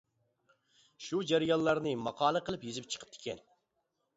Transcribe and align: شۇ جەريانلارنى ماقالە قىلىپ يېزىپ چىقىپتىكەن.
شۇ 1.07 1.19
جەريانلارنى 1.31 1.93
ماقالە 2.07 2.43
قىلىپ 2.49 2.67
يېزىپ 2.71 2.89
چىقىپتىكەن. 2.95 3.45